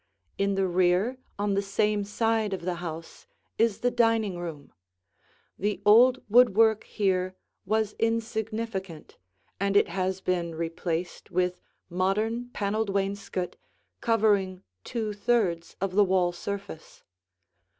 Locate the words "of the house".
2.53-3.27